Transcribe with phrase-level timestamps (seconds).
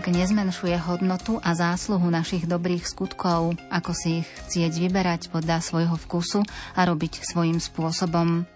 [0.00, 5.92] Tak nezmenšuje hodnotu a zásluhu našich dobrých skutkov, ako si ich chcieť vyberať podľa svojho
[5.92, 6.40] vkusu
[6.72, 8.48] a robiť svojim spôsobom.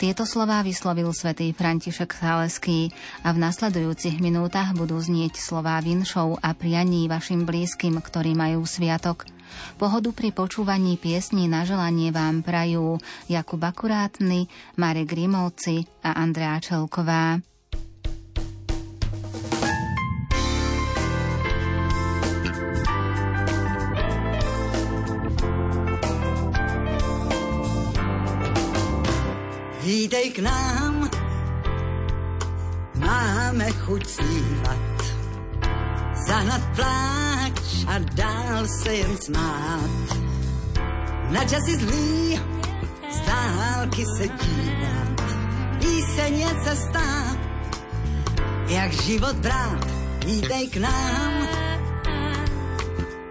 [0.00, 2.88] Tieto slová vyslovil svätý František Saleský
[3.20, 9.28] a v nasledujúcich minútach budú znieť slová vinšov a prianí vašim blízkym, ktorí majú sviatok.
[9.76, 12.96] Pohodu pri počúvaní piesní na želanie vám prajú
[13.28, 14.48] Jakub Akurátny,
[14.80, 17.44] Marek Grimovci a Andrea Čelková.
[30.18, 31.06] Vítej k nám,
[32.98, 34.98] máme chuť snívať,
[36.26, 40.02] zahnat pláč a dál se jen smát.
[41.30, 42.34] Na časy zlý,
[43.14, 45.22] z dálky se dívat,
[45.78, 47.06] píseň je cesta,
[48.74, 49.86] jak život brát,
[50.26, 51.34] vítej k nám,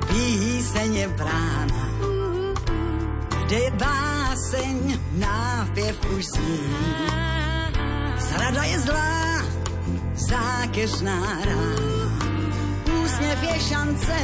[0.08, 1.84] píseň je brána,
[3.44, 6.60] kde je bána báseň, nápěv už zní.
[8.20, 9.42] Zrada je zlá,
[10.16, 12.18] zákeřná rána.
[13.04, 14.18] Úsměv je šance,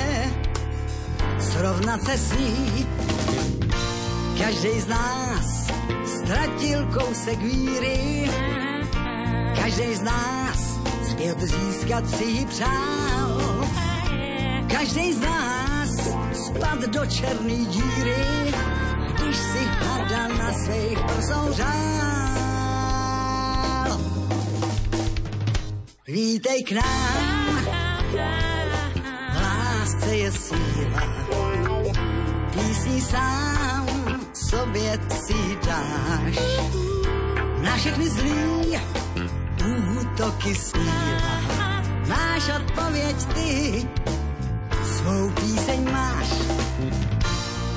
[1.40, 2.88] srovnat se s ní.
[4.38, 5.68] Každý z nás
[6.06, 8.30] ztratil kousek víry,
[9.62, 13.42] každý z nás zpět získat si přál.
[14.78, 15.90] Každý z nás
[16.46, 18.54] spad do černý díry,
[19.34, 21.74] když si hada na svých prsou řál.
[26.08, 27.66] Vítej k nám,
[29.36, 31.04] lásce je síla,
[32.54, 33.88] písní sám
[34.34, 36.40] sobě si dáš.
[37.62, 38.78] Na všechny zlý
[40.02, 43.88] útoky sníva, máš odpověď ty,
[44.84, 46.30] svou píseň máš.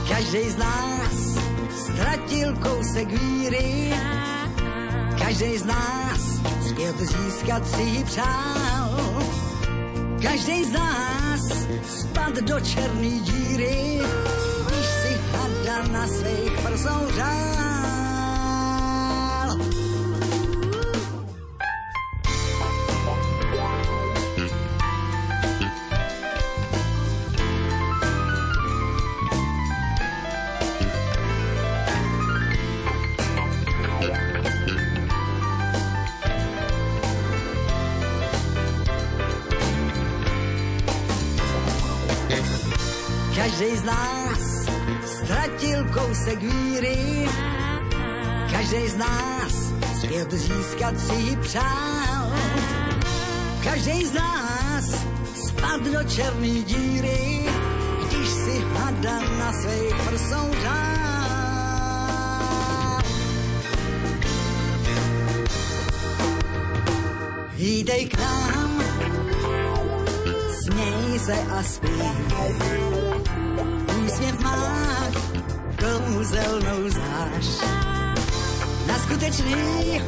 [0.09, 1.39] Každý z nás
[1.71, 3.93] ztratil kousek víry.
[5.19, 6.21] Každý z nás
[6.69, 9.01] zpět získat si přál.
[10.23, 11.41] Každý z nás
[11.87, 14.01] spad do černý díry,
[14.67, 17.66] když si hada na svých prsou řál.
[50.17, 52.33] Svět získat si přál.
[53.65, 54.85] Každý z nás
[55.49, 57.45] spad do černý díry,
[58.07, 60.97] když si hada na svých prsou řál.
[67.55, 68.83] Vítej k nám,
[70.63, 72.55] směj se a zpívaj
[74.07, 75.11] úsměv má
[75.79, 77.86] kouzelnou znáš.
[79.07, 80.03] Skutečný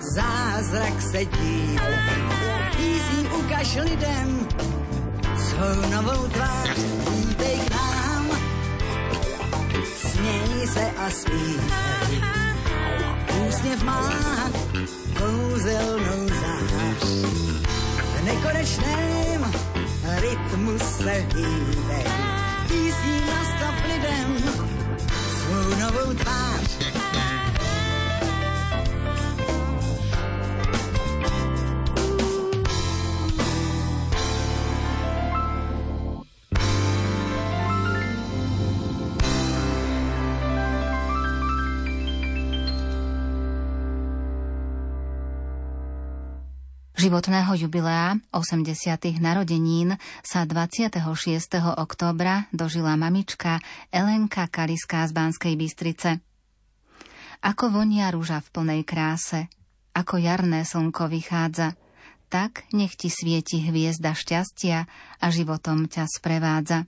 [0.00, 1.80] zázrak se dív.
[2.76, 4.48] Písní ukaž lidem
[5.36, 6.70] svou novou tvář.
[7.10, 8.30] Vítej k nám,
[9.96, 12.22] směj se a zpívej.
[13.48, 14.12] Úsměv má
[15.18, 17.08] kouzelnou zář.
[18.14, 19.52] V nekonečném
[20.20, 22.04] rytmu se hýbej
[22.68, 24.38] písní nastav lidem
[25.38, 26.47] svou novou tvář.
[47.08, 49.16] Životného jubilea 80.
[49.16, 51.00] narodenín sa 26.
[51.80, 56.20] októbra dožila mamička Elenka Kaliská z Banskej Bystrice.
[57.40, 59.48] Ako vonia rúža v plnej kráse,
[59.96, 61.80] ako jarné slnko vychádza,
[62.28, 64.84] tak nech ti svieti hviezda šťastia
[65.16, 66.84] a životom ťa sprevádza.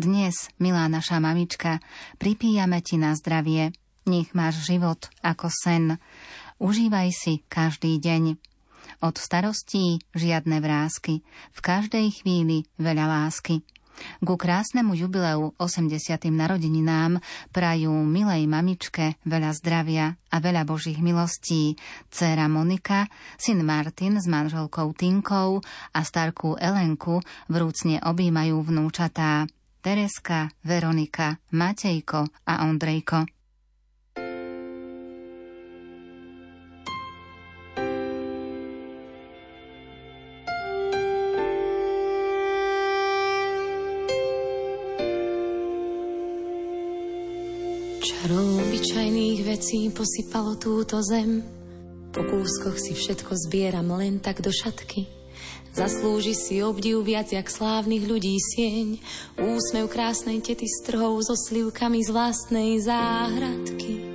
[0.00, 1.84] Dnes, milá naša mamička,
[2.16, 3.76] pripíjame ti na zdravie.
[4.08, 6.00] Nech máš život ako sen.
[6.56, 8.47] Užívaj si každý deň.
[8.98, 11.22] Od starostí žiadne vrázky,
[11.54, 13.62] v každej chvíli veľa lásky.
[14.22, 16.18] Ku krásnemu jubileu 80.
[16.30, 17.22] narodeninám
[17.54, 21.78] prajú milej mamičke veľa zdravia a veľa božích milostí.
[22.10, 23.06] Céra Monika,
[23.38, 25.62] syn Martin s manželkou Tinkou
[25.94, 29.46] a starku Elenku vrúcne objímajú vnúčatá.
[29.78, 33.37] Tereska, Veronika, Matejko a Ondrejko.
[48.08, 51.44] Čarou obyčajných vecí posypalo túto zem.
[52.08, 55.04] Po kúskoch si všetko zbieram len tak do šatky.
[55.76, 58.96] Zaslúži si obdiv viac jak slávnych ľudí sieň.
[59.36, 64.07] Úsmev krásnej tety s trhou so slivkami z vlastnej záhradky.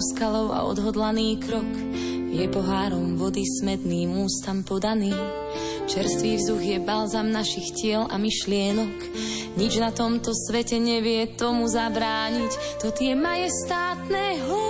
[0.00, 1.68] Skalou a odhodlaný krok
[2.30, 5.12] je pohárom vody smedným ústam podaný.
[5.90, 8.96] Čerstvý vzduch je balzam našich tiel a myšlienok.
[9.58, 12.80] Nič na tomto svete nevie tomu zabrániť.
[12.80, 14.69] To tie majestátne hory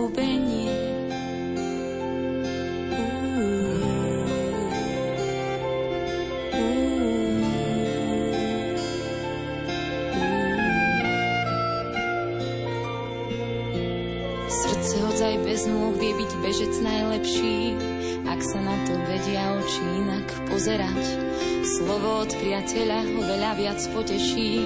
[22.01, 24.57] Slovo od priateľa ho veľa viac poteší,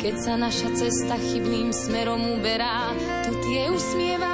[0.00, 2.88] keď sa naša cesta chybným smerom uberá,
[3.28, 4.33] to tie usmievavé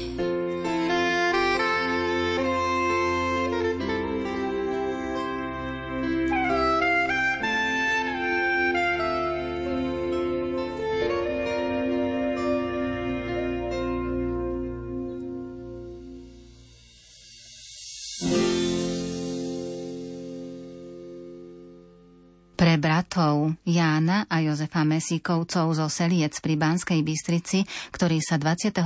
[22.77, 28.85] Bratov Jána a Jozefa Mesíkovcov zo Seliec pri Banskej Bystrici, ktorí sa 25.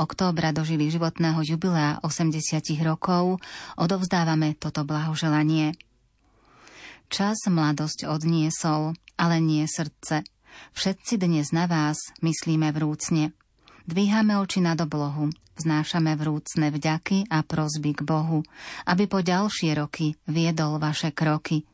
[0.00, 3.42] októbra dožili životného jubilea 80 rokov,
[3.76, 5.76] odovzdávame toto blahoželanie.
[7.12, 10.24] Čas mladosť odniesol, ale nie srdce.
[10.72, 13.36] Všetci dnes na vás myslíme vrúcne.
[13.84, 18.40] Dvíhame oči nad oblohu, vznášame vrúcne vďaky a prozby k Bohu,
[18.88, 21.66] aby po ďalšie roky viedol vaše kroky–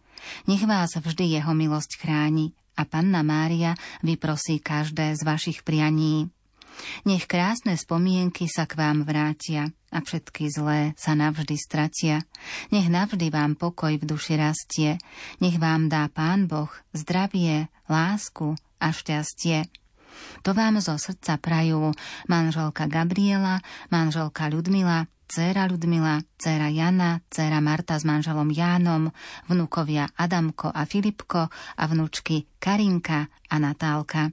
[0.51, 3.75] nech vás vždy jeho milosť chráni a Panna Mária
[4.07, 6.31] vyprosí každé z vašich prianí.
[7.03, 12.23] Nech krásne spomienky sa k vám vrátia a všetky zlé sa navždy stratia.
[12.71, 15.03] Nech navždy vám pokoj v duši rastie.
[15.43, 19.67] Nech vám dá Pán Boh zdravie, lásku a šťastie.
[20.47, 21.95] To vám zo srdca prajú
[22.31, 29.13] manželka Gabriela, manželka Ľudmila dcéra Ľudmila, dcéra Jana, dcéra Marta s manželom Jánom,
[29.47, 34.33] vnúkovia Adamko a Filipko a vnúčky Karinka a Natálka.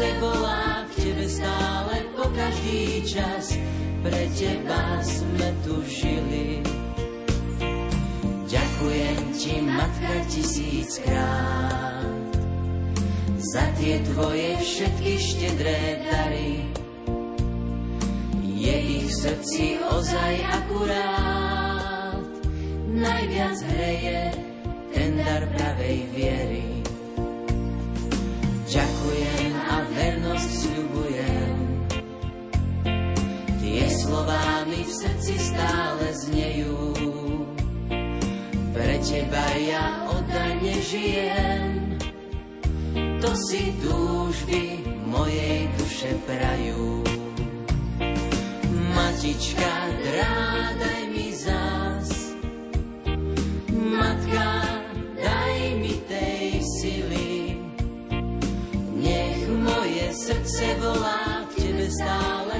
[0.00, 3.52] srdce volá k tebe stále po každý čas.
[4.00, 6.64] Pre teba sme tu žili.
[8.48, 12.08] Ďakujem ti, matka, tisíckrát
[13.40, 16.64] za tie tvoje všetky štedré dary
[18.40, 22.24] je ich v srdci ozaj akurát.
[22.88, 24.32] Najviac hreje
[24.96, 26.80] ten dar pravej viery.
[28.70, 28.99] Ďakujem
[34.90, 36.74] v srdci stále znejú.
[38.74, 41.94] Pre teba ja oddane žijem.
[43.22, 47.06] To si túžby mojej duše prajú
[48.90, 49.70] matička,
[50.02, 52.10] drádaj mi zás.
[53.70, 54.50] Matka,
[55.22, 57.30] daj mi tej sily.
[58.98, 62.59] Nech moje srdce volá k tebe stále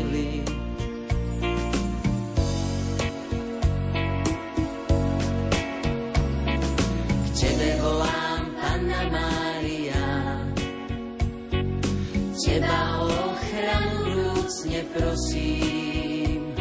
[12.51, 16.51] Teba o ochranu vrúcne prosím.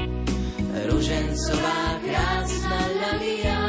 [0.86, 3.62] Ružencová krásna ľalia,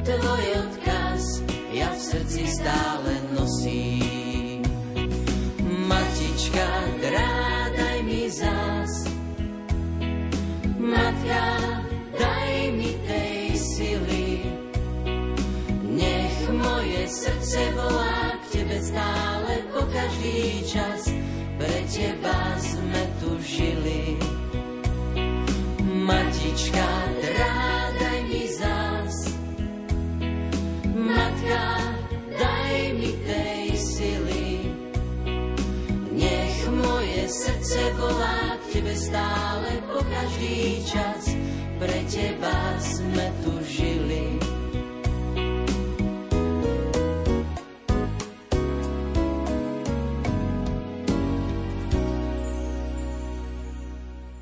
[0.00, 1.44] tvoj odkaz
[1.76, 4.64] ja v srdci stále nosím.
[5.84, 8.92] Matička, drádaj mi zás,
[10.80, 11.44] matka,
[12.16, 14.28] daj mi tej sily.
[15.92, 19.59] Nech moje srdce volá k tebe stále
[19.90, 21.10] každý čas,
[21.58, 24.16] pre teba sme tu žili.
[25.82, 26.88] Matička,
[27.20, 29.16] drádaj mi zás,
[30.94, 31.66] Matka,
[32.38, 34.50] daj mi tej sily.
[36.14, 41.34] Nech moje srdce volá k Tebe stále po každý čas.
[41.80, 44.49] Pre Teba sme tu žili.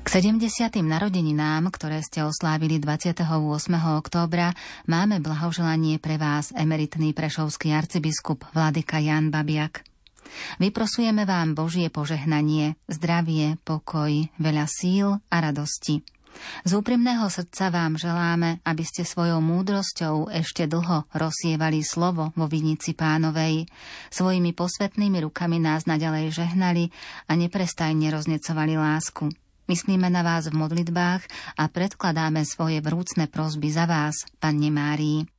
[0.09, 0.73] K 70.
[0.81, 3.29] narodeninám, ktoré ste oslávili 28.
[4.01, 4.57] októbra,
[4.89, 9.85] máme blahoželanie pre vás emeritný prešovský arcibiskup Vladyka Jan Babiak.
[10.57, 14.09] Vyprosujeme vám Božie požehnanie, zdravie, pokoj,
[14.41, 16.01] veľa síl a radosti.
[16.65, 22.97] Z úprimného srdca vám želáme, aby ste svojou múdrosťou ešte dlho rozsievali slovo vo vinici
[22.97, 23.69] pánovej,
[24.09, 26.89] svojimi posvetnými rukami nás naďalej žehnali
[27.29, 29.48] a neprestajne roznecovali lásku.
[29.69, 31.29] Myslíme na vás v modlitbách
[31.61, 35.29] a predkladáme svoje vrúcne prosby za vás, Panne Márii.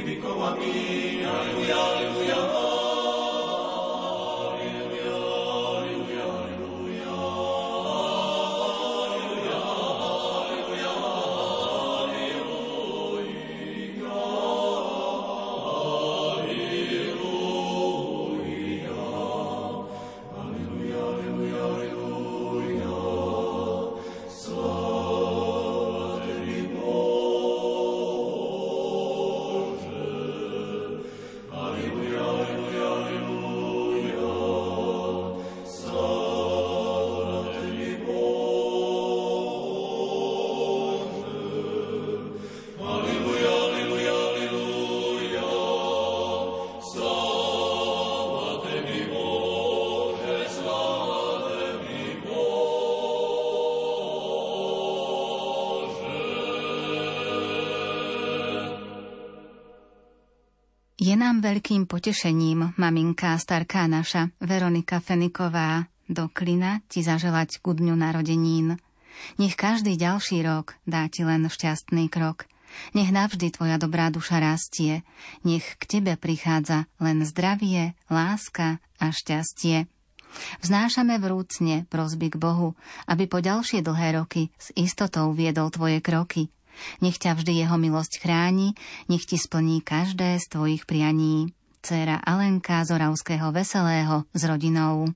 [0.00, 2.67] Alleluia, Alleluia.
[61.38, 68.80] Veľkým potešením, maminka starká naša, Veronika Feniková, do Klina ti zaželať ku dňu narodenín.
[69.36, 72.48] Nech každý ďalší rok dá ti len šťastný krok.
[72.92, 75.02] Nech navždy tvoja dobrá duša rastie.
[75.42, 79.88] Nech k tebe prichádza len zdravie, láska a šťastie.
[80.60, 82.76] Vznášame vrúcne prosby k Bohu,
[83.08, 86.52] aby po ďalšie dlhé roky s istotou viedol tvoje kroky–
[87.00, 88.74] nech ťa vždy jeho milosť chráni,
[89.08, 91.52] nech ti splní každé z tvojich prianí.
[91.82, 95.06] Céra Alenka z Oravského Veselého s rodinou.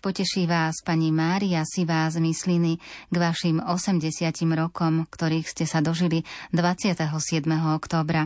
[0.00, 2.80] Poteší vás, pani Mária Sivá z Mysliny,
[3.12, 4.08] k vašim 80
[4.56, 6.24] rokom, ktorých ste sa dožili
[6.56, 7.04] 27.
[7.76, 8.24] oktobra.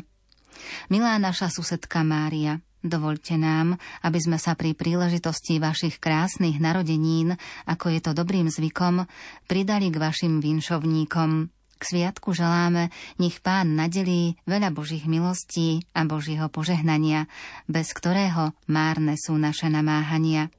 [0.87, 3.75] Milá naša susedka Mária, dovolte nám,
[4.07, 7.35] aby sme sa pri príležitosti vašich krásnych narodenín,
[7.67, 9.11] ako je to dobrým zvykom,
[9.51, 11.51] pridali k vašim vinšovníkom.
[11.75, 17.27] K sviatku želáme, nech Pán nadelí veľa Božích milostí a Božieho požehnania,
[17.67, 20.55] bez ktorého márne sú naše namáhania.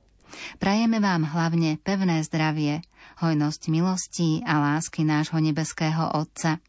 [0.59, 2.81] Prajeme vám hlavne pevné zdravie,
[3.21, 6.59] hojnosť milostí a lásky nášho nebeského Otca.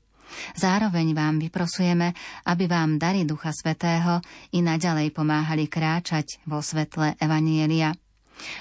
[0.59, 2.13] Zároveň vám vyprosujeme,
[2.51, 4.19] aby vám dary Ducha Svetého
[4.53, 7.95] i naďalej pomáhali kráčať vo svetle Evanielia.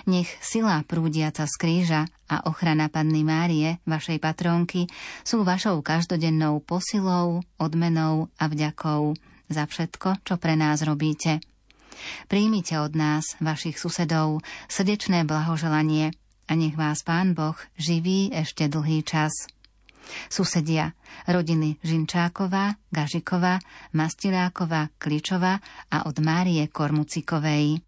[0.08, 4.88] Nech sila prúdiaca z kríža a ochrana Panny Márie, vašej patronky,
[5.28, 9.18] sú vašou každodennou posilou, odmenou a vďakou
[9.52, 11.44] za všetko, čo pre nás robíte.
[12.28, 16.16] Príjmite od nás, vašich susedov, srdečné blahoželanie
[16.50, 19.50] a nech vás Pán Boh živí ešte dlhý čas.
[20.30, 20.94] Susedia,
[21.26, 23.58] rodiny Žinčáková, Gažiková,
[23.94, 25.58] Mastiláková, Kličová
[25.90, 27.85] a od Márie Kormucikovej.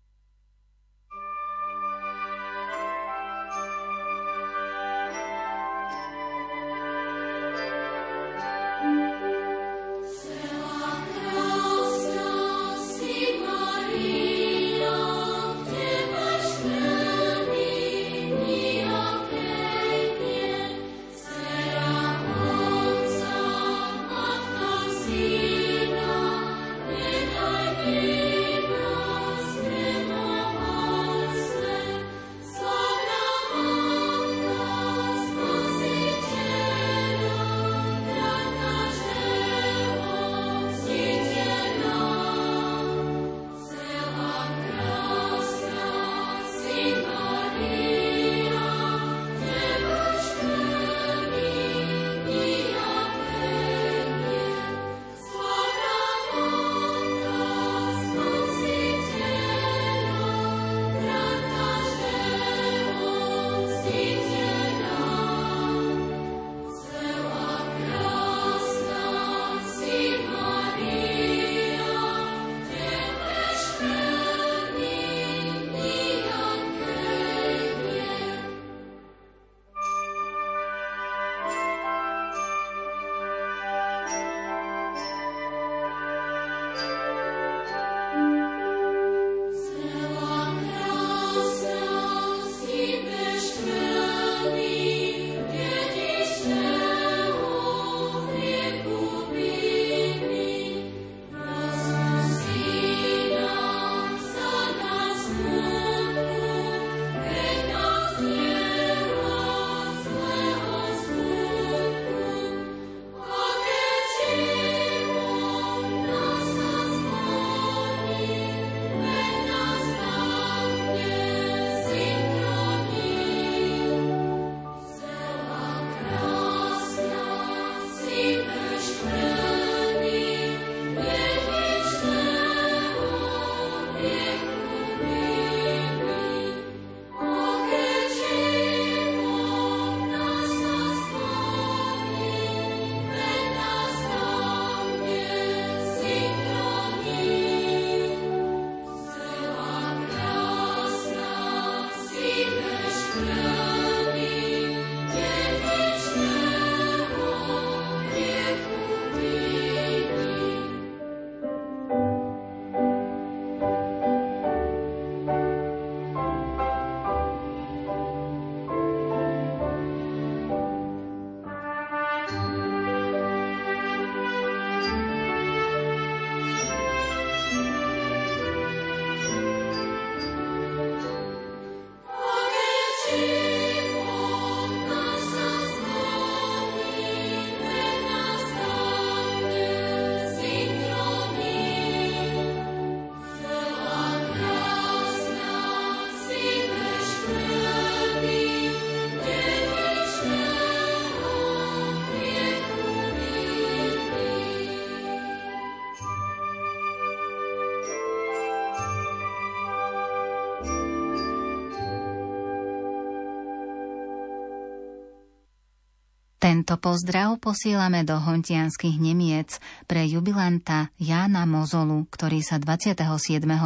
[216.47, 223.03] Tento pozdrav posílame do hontianských Nemiec pre jubilanta Jána Mozolu, ktorý sa 27.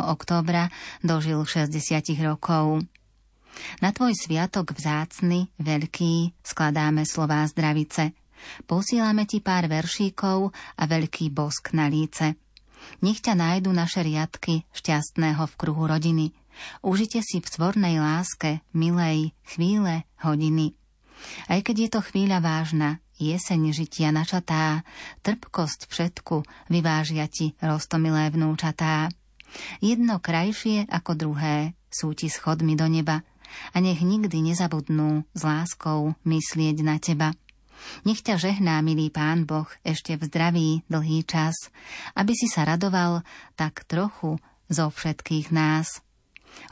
[0.10, 0.65] októbra
[1.06, 1.78] dožil 60
[2.26, 2.82] rokov.
[3.86, 8.17] Na tvoj sviatok vzácny, veľký, skladáme slová zdravice.
[8.65, 10.50] Posílame ti pár veršíkov
[10.82, 12.34] a veľký bosk na líce.
[13.06, 16.34] Nech ťa nájdu naše riadky šťastného v kruhu rodiny.
[16.82, 20.81] Užite si v tvornej láske, milej, chvíle, hodiny.
[21.47, 24.81] Aj keď je to chvíľa vážna, jeseň žitia načatá,
[25.21, 26.41] trpkosť všetku
[26.73, 29.13] vyvážia ti roztomilé vnúčatá.
[29.84, 33.21] Jedno krajšie ako druhé sú ti schodmi do neba
[33.75, 37.36] a nech nikdy nezabudnú s láskou myslieť na teba.
[38.05, 41.73] Nech ťa žehná, milý pán Boh, ešte v zdraví dlhý čas,
[42.13, 43.25] aby si sa radoval
[43.57, 44.38] tak trochu
[44.69, 45.99] zo všetkých nás.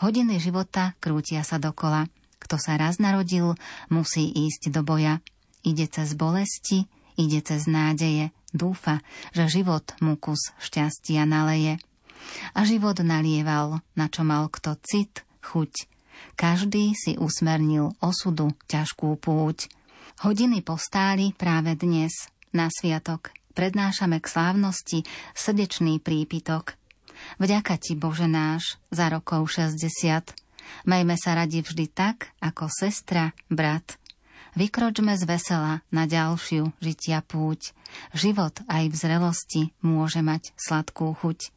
[0.05, 2.07] Hodiny života krútia sa dokola–
[2.39, 3.55] kto sa raz narodil,
[3.91, 5.19] musí ísť do boja.
[5.61, 6.87] Ide cez bolesti,
[7.19, 9.03] ide cez nádeje, dúfa,
[9.35, 11.77] že život mu kus šťastia naleje.
[12.55, 15.87] A život nalieval, na čo mal kto cit, chuť.
[16.35, 19.71] Každý si usmernil osudu ťažkú púť.
[20.23, 22.11] Hodiny postáli práve dnes,
[22.51, 23.31] na sviatok.
[23.55, 24.99] Prednášame k slávnosti
[25.35, 26.79] srdečný prípitok.
[27.39, 30.38] Vďaka ti, Bože náš, za rokov 60.
[30.85, 33.99] Majme sa radi vždy tak, ako sestra, brat.
[34.57, 37.71] Vykročme z vesela na ďalšiu žitia púť.
[38.17, 41.53] Život aj v zrelosti môže mať sladkú chuť.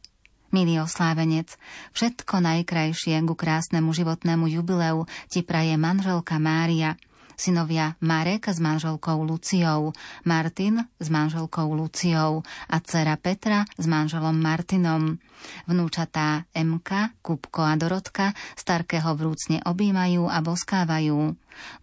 [0.53, 1.57] Milý oslávenec,
[1.97, 6.93] všetko najkrajšie ku krásnemu životnému jubileu ti praje manželka Mária–
[7.35, 9.93] synovia Marek s manželkou Luciou,
[10.25, 15.17] Martin s manželkou Luciou a dcera Petra s manželom Martinom.
[15.67, 21.35] Vnúčatá Emka, Kupko a Dorotka starkého vrúcne objímajú a boskávajú.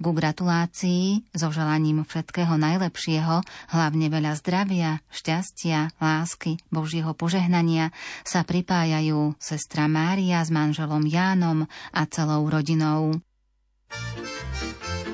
[0.02, 7.94] Ku gratulácii so želaním všetkého najlepšieho, hlavne veľa zdravia, šťastia, lásky, Božieho požehnania
[8.26, 13.20] sa pripájajú sestra Mária s manželom Jánom a celou rodinou.
[13.90, 15.09] zmením,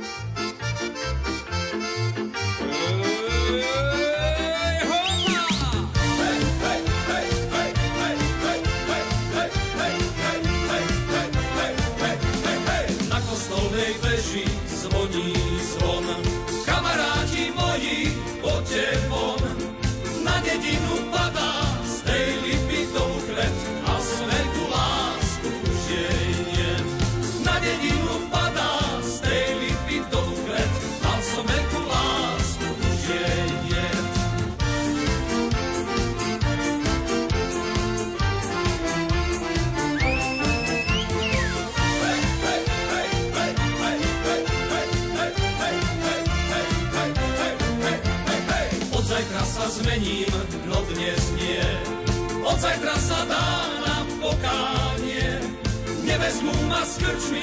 [56.86, 57.42] S krčmi,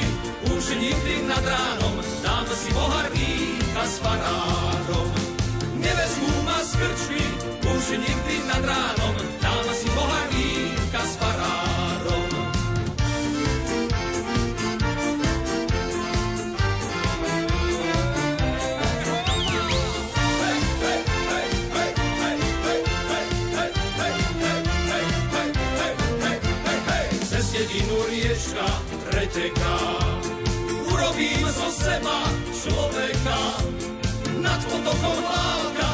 [0.56, 5.12] už nikdy nad ránom, dám si pohár víka s farárom.
[5.84, 7.20] Nevezmú ma s krčmi,
[7.60, 9.03] už nikdy nad ránom,
[29.24, 29.80] preteká.
[30.92, 33.40] Urobím zo seba človeka,
[34.44, 35.93] nad potokom lávka,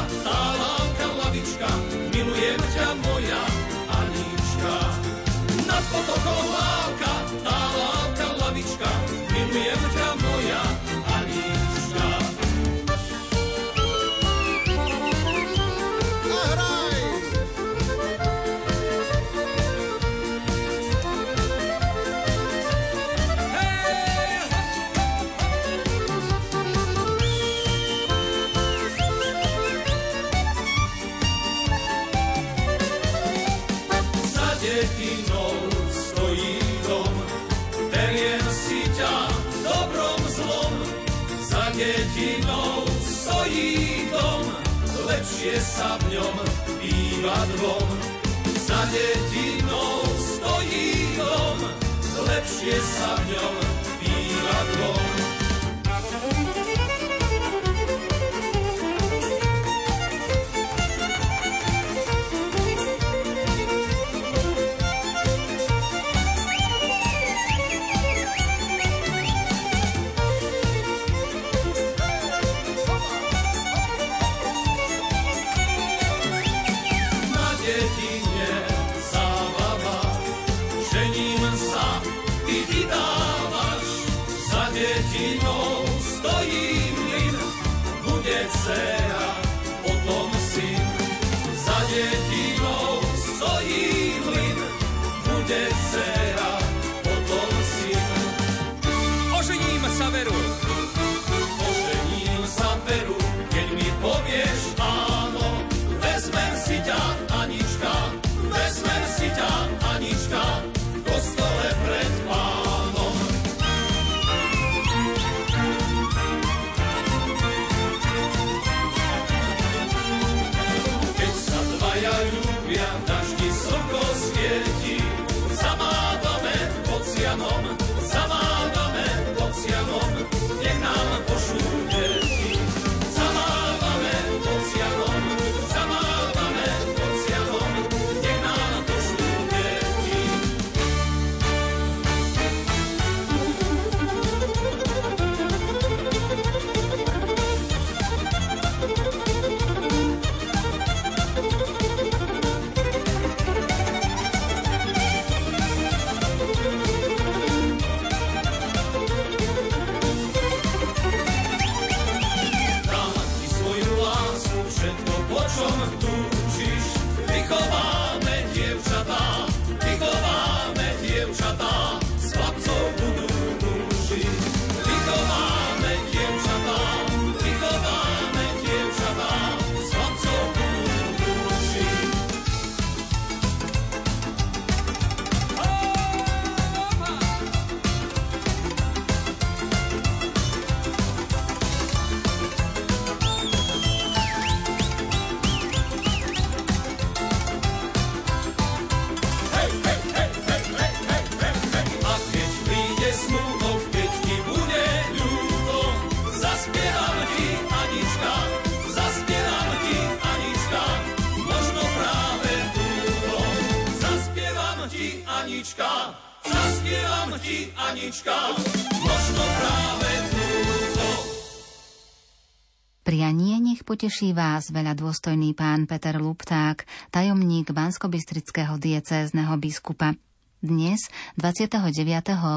[223.99, 230.15] poteší vás veľa dôstojný pán Peter Lupták, tajomník Banskobystrického diecézneho biskupa.
[230.63, 231.83] Dnes, 29.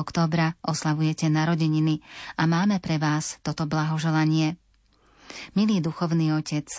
[0.06, 1.98] októbra, oslavujete narodeniny
[2.38, 4.54] a máme pre vás toto blahoželanie.
[5.58, 6.70] Milý duchovný otec,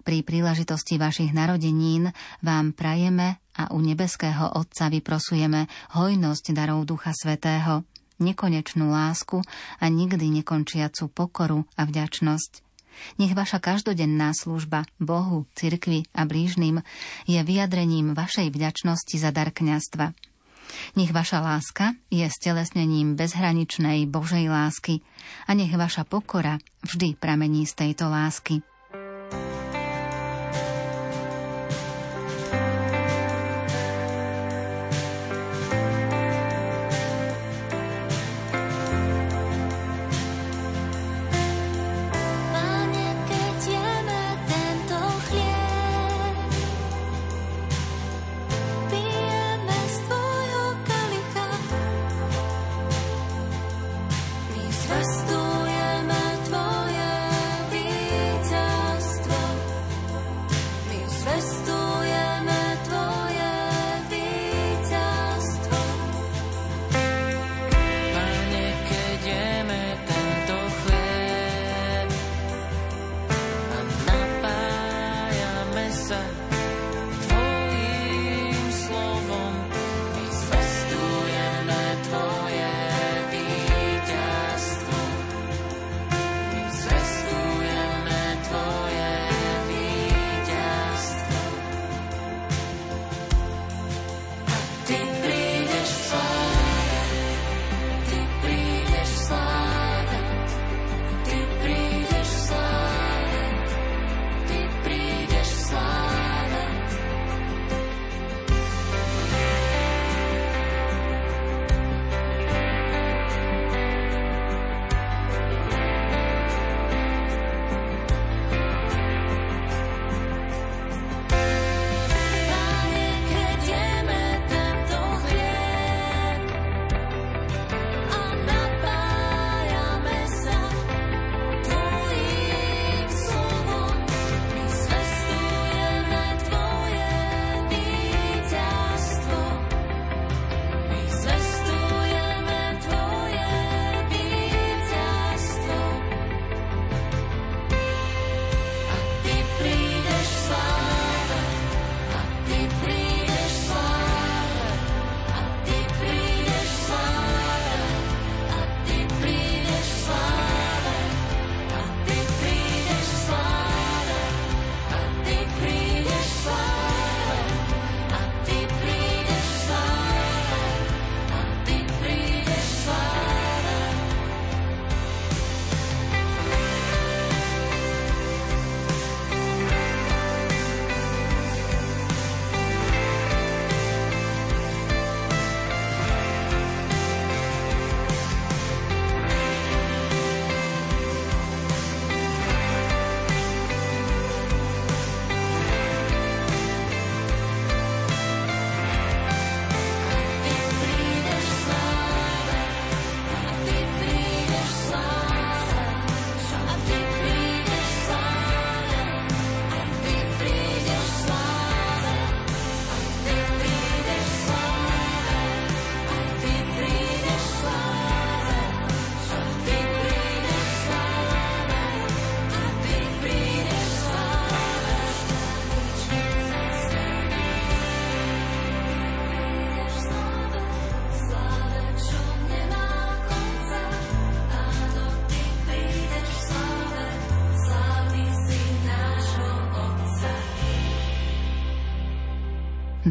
[0.00, 2.08] pri príležitosti vašich narodenín
[2.40, 7.84] vám prajeme a u nebeského Otca vyprosujeme hojnosť darov Ducha Svetého,
[8.16, 9.44] nekonečnú lásku
[9.76, 12.65] a nikdy nekončiacu pokoru a vďačnosť.
[13.18, 16.82] Nech vaša každodenná služba Bohu, cirkvi a blížnym
[17.24, 20.12] je vyjadrením vašej vďačnosti za dar kňastva.
[20.98, 25.00] Nech vaša láska je stelesnením bezhraničnej Božej lásky
[25.46, 28.62] a nech vaša pokora vždy pramení z tejto lásky.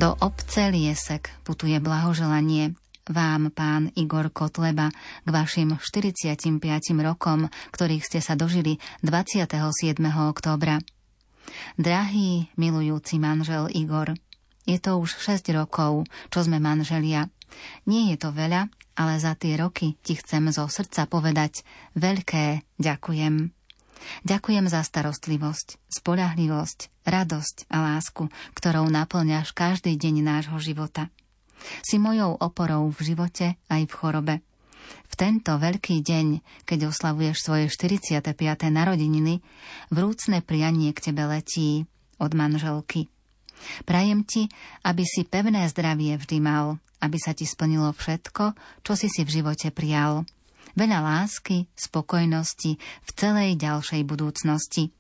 [0.06, 2.78] Do obce Liesek putuje blahoželanie
[3.10, 4.94] vám, pán Igor Kotleba,
[5.26, 6.62] k vašim 45
[7.02, 9.50] rokom, ktorých ste sa dožili 27.
[10.30, 10.78] októbra.
[11.82, 14.14] Drahý, milujúci manžel Igor,
[14.70, 17.26] je to už 6 rokov, čo sme manželia.
[17.90, 18.70] Nie je to veľa,
[19.02, 21.66] ale za tie roky ti chcem zo srdca povedať
[21.98, 23.55] veľké ďakujem.
[24.24, 31.10] Ďakujem za starostlivosť, spolahlivosť, radosť a lásku, ktorou naplňaš každý deň nášho života.
[31.82, 34.36] Si mojou oporou v živote aj v chorobe.
[35.10, 36.28] V tento veľký deň,
[36.70, 38.22] keď oslavuješ svoje 45.
[38.70, 39.42] narodeniny,
[39.90, 41.90] vrúcne prianie k tebe letí
[42.22, 43.10] od manželky.
[43.88, 44.52] Prajem ti,
[44.86, 48.54] aby si pevné zdravie vždy mal, aby sa ti splnilo všetko,
[48.86, 50.28] čo si si v živote prijal.
[50.76, 54.92] Veľa lásky, spokojnosti v celej ďalšej budúcnosti.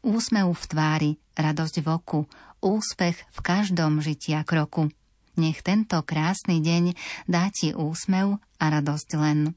[0.00, 2.20] Úsmev v tvári, radosť v oku,
[2.64, 4.88] úspech v každom žitia kroku.
[5.36, 6.96] Nech tento krásny deň
[7.28, 9.52] dá ti úsmev a radosť len.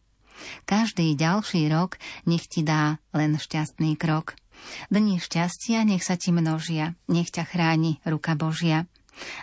[0.67, 1.95] Každý ďalší rok
[2.27, 4.35] nech ti dá len šťastný krok.
[4.91, 8.90] Dni šťastia nech sa ti množia, nech ťa chráni ruka Božia.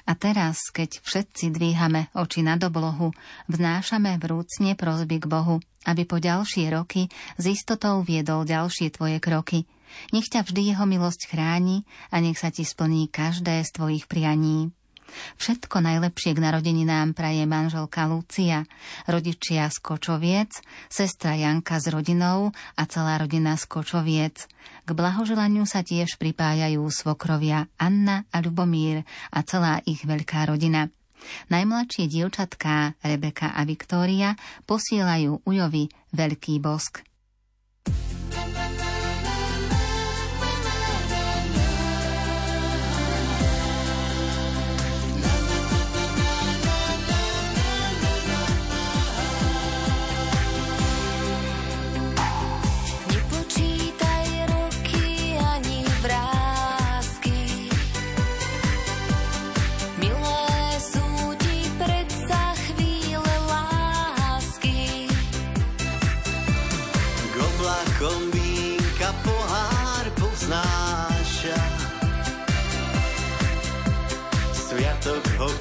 [0.09, 3.13] A teraz, keď všetci dvíhame oči nad oblohu,
[3.47, 9.69] vznášame vrúcne prozby k Bohu, aby po ďalšie roky s istotou viedol ďalšie tvoje kroky.
[10.13, 14.73] Nech ťa vždy jeho milosť chráni a nech sa ti splní každé z tvojich prianí.
[15.41, 18.69] Všetko najlepšie k narodeninám praje manželka Lucia,
[19.09, 20.61] rodičia z Kočoviec,
[20.93, 24.47] sestra Janka s rodinou a celá rodina z Kočoviec.
[24.85, 30.93] K blahoželaniu sa tiež pripájajú svokrovia Anna a Ľubomír a celá ich veľká rodina.
[31.51, 34.39] Najmladšie dievčatká Rebeka a Viktória
[34.71, 37.08] posielajú Ujovi veľký bosk.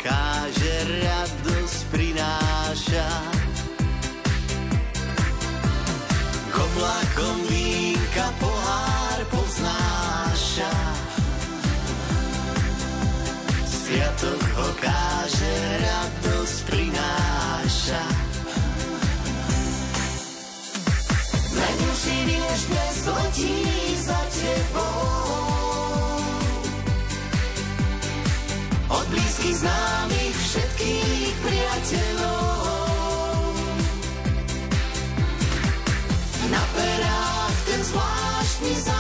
[0.08, 3.08] Káže, radosť prináša.
[6.48, 10.74] Koblakom vínka pohár poznáša.
[13.68, 18.04] Sviatok ho káže, radosť prináša.
[21.52, 23.56] Najmilší vieš, dnes letí
[24.08, 25.18] za tebou.
[28.88, 29.08] od
[29.48, 32.36] blízkych známych všetkých priateľov.
[36.52, 38.97] Na perách ten zvláštny záchvev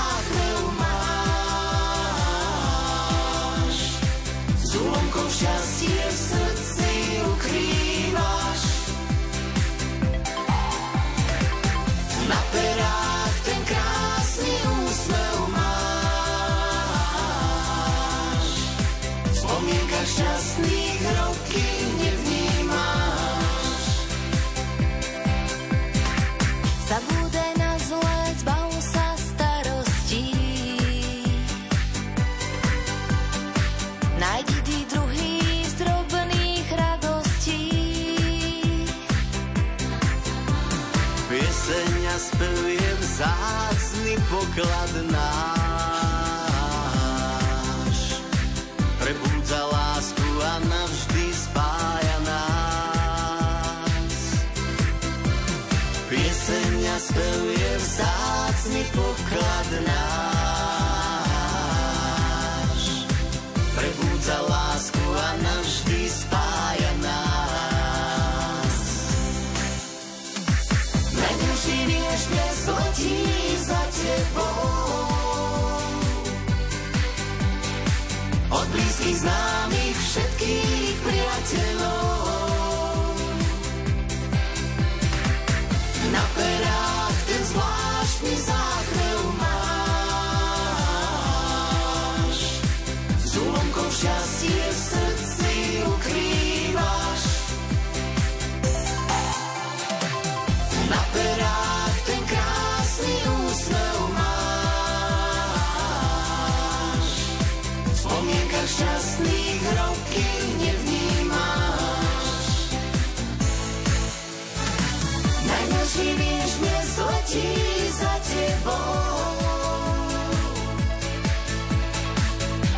[79.07, 79.46] Od blízkych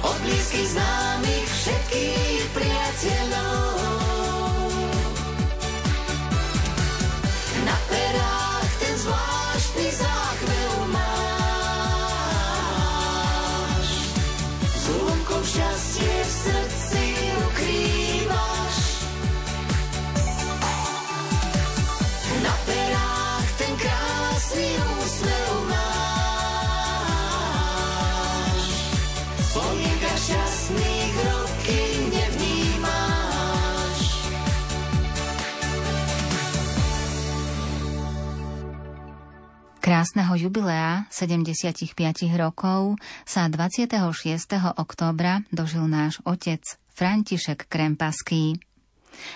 [0.04, 3.59] Od blízkych známych všetkých priateľov.
[40.00, 41.92] Krásneho jubilea 75
[42.40, 42.96] rokov
[43.28, 44.00] sa 26.
[44.80, 46.64] októbra dožil náš otec
[46.96, 48.56] František Krempaský.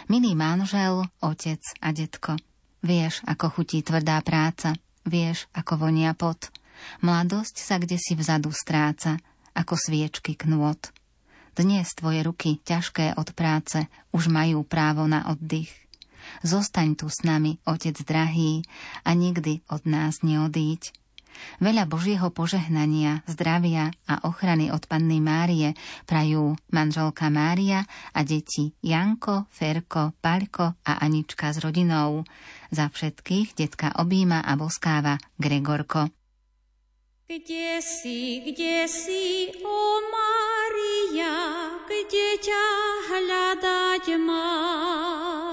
[0.07, 2.39] Milý manžel, otec a detko,
[2.79, 6.47] vieš, ako chutí tvrdá práca, vieš, ako vonia pot.
[7.03, 9.19] Mladosť sa kde si vzadu stráca,
[9.51, 10.79] ako sviečky knôt.
[11.59, 13.83] Dnes tvoje ruky, ťažké od práce,
[14.15, 15.82] už majú právo na oddych.
[16.41, 18.63] Zostaň tu s nami, Otec drahý,
[19.03, 20.93] a nikdy od nás neodíď.
[21.57, 25.73] Veľa Božieho požehnania, zdravia a ochrany od Panny Márie
[26.05, 32.25] prajú manželka Mária a deti Janko, Ferko, Paľko a Anička s rodinou.
[32.73, 36.09] Za všetkých detka objíma a boskáva Gregorko.
[37.23, 39.79] Kde si, kde si, o
[40.11, 41.33] Mária,
[41.87, 42.65] kde ťa
[43.09, 45.52] hľadať mám?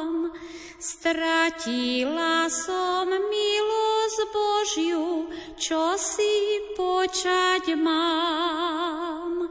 [0.80, 5.28] Stratila som milosť Božiu,
[5.60, 9.44] čo si počať mám.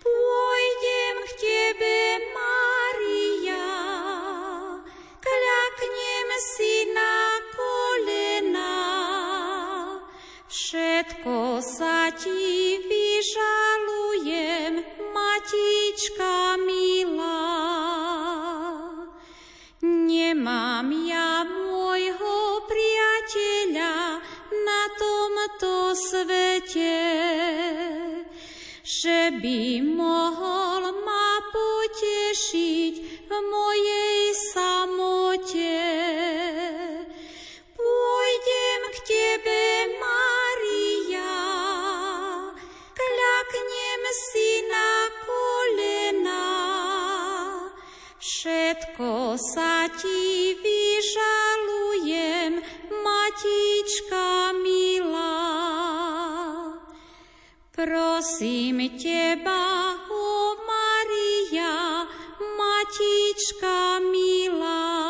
[0.00, 3.68] Pôjdem k Tebe, Mária,
[5.20, 8.80] kľaknem si na kolena.
[10.48, 14.80] Všetko sa Ti vyžalujem,
[15.12, 17.61] Matička milá.
[20.42, 24.18] Nemám ja môjho priateľa
[24.50, 26.98] na tomto svete,
[28.82, 35.71] že by mohol ma potešiť v mojej samote.
[49.32, 52.60] Všetko sa ti vyžalujem,
[53.00, 55.40] matička milá.
[57.72, 62.04] Prosím teba, o Maria,
[62.60, 65.00] matička milá.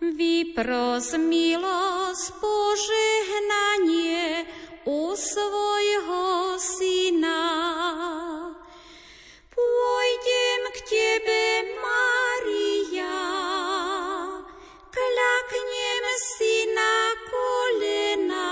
[0.00, 4.48] Vypros milosť požehnanie
[4.88, 7.44] u svojho syna.
[9.52, 11.44] Pôjdem k Tebe,
[11.80, 12.15] Mária,
[16.16, 18.48] si na kolena.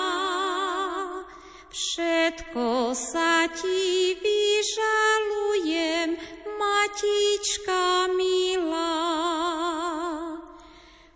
[1.72, 6.12] Všetko sa Ti vyžalujem,
[6.60, 9.00] Matička milá.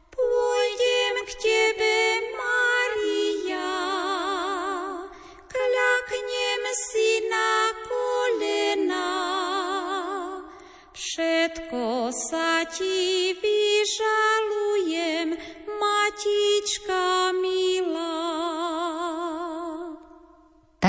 [0.08, 2.00] Pôjdem k Tebe,
[2.32, 3.76] Mária,
[5.52, 9.12] kľaknem si na kolena.
[10.96, 14.27] Všetko sa Ti vyžalujem,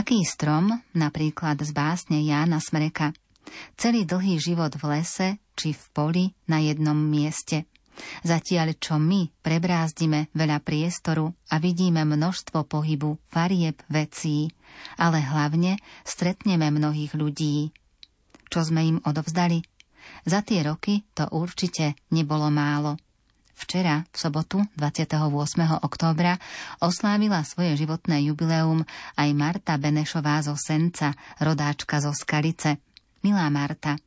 [0.09, 3.13] Taký strom, napríklad z básne Jána Smreka.
[3.77, 7.69] Celý dlhý život v lese či v poli na jednom mieste.
[8.25, 14.49] Zatiaľ, čo my prebrázdime veľa priestoru a vidíme množstvo pohybu, farieb, vecí,
[14.97, 17.69] ale hlavne stretneme mnohých ľudí.
[18.49, 19.61] Čo sme im odovzdali?
[20.25, 22.97] Za tie roky to určite nebolo málo.
[23.59, 25.19] Včera, v sobotu 28.
[25.83, 26.39] októbra,
[26.79, 28.87] oslávila svoje životné jubileum
[29.19, 31.11] aj Marta Benešová zo Senca,
[31.43, 32.79] rodáčka zo Skalice.
[33.19, 33.99] Milá Marta,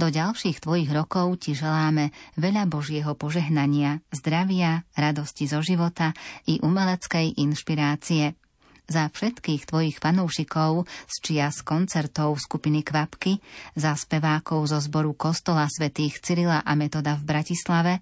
[0.00, 2.08] do ďalších tvojich rokov ti želáme
[2.40, 6.16] veľa Božieho požehnania, zdravia, radosti zo života
[6.48, 8.32] i umeleckej inšpirácie–
[8.86, 13.38] za všetkých tvojich fanúšikov z čias koncertov skupiny Kvapky,
[13.74, 17.94] za spevákov zo zboru Kostola svätých Cyrila a Metoda v Bratislave,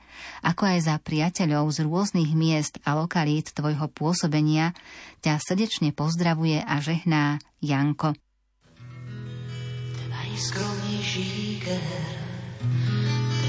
[0.44, 4.76] ako aj za priateľov z rôznych miest a lokalít tvojho pôsobenia,
[5.24, 8.12] ťa srdečne pozdravuje a žehná Janko.
[10.12, 11.80] Najskromnejší ten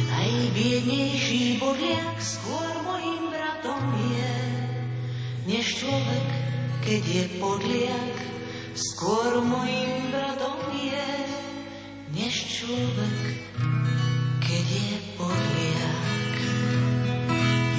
[0.08, 4.36] najbiednejší bodliak skôr mojim bratom je,
[5.52, 6.55] než človek
[6.86, 8.16] keď je podliak,
[8.78, 11.10] skôr mojim bratom je,
[12.14, 13.42] než človek,
[14.38, 16.38] keď je podliak.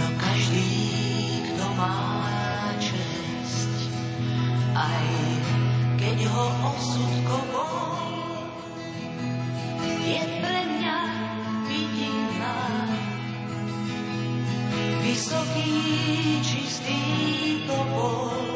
[0.03, 0.75] No každý,
[1.55, 2.27] kto má
[2.83, 3.75] čest,
[4.75, 5.07] aj
[6.03, 8.11] keď ho osud kopol,
[10.03, 10.99] je pre mňa
[11.71, 12.55] vidina.
[15.07, 15.79] Vysoký,
[16.43, 16.99] čistý
[17.71, 18.56] topol,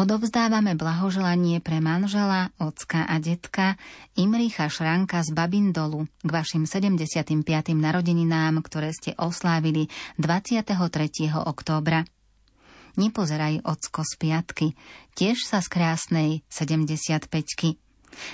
[0.00, 3.76] Odovzdávame blahoželanie pre manžela, ocka a detka
[4.16, 7.36] Imricha Šranka z Babindolu k vašim 75.
[7.76, 10.72] narodeninám, ktoré ste oslávili 23.
[11.44, 12.08] októbra.
[12.96, 14.66] Nepozeraj, ocko, z piatky,
[15.20, 17.28] tiež sa z krásnej 75